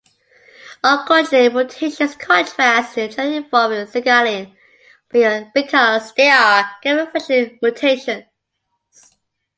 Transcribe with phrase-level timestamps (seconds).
[0.83, 8.25] Oncogene mutations, in contrast, generally involve a single allele because they are gain-of-function mutations.